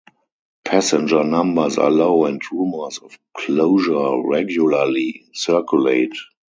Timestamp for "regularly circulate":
4.27-6.15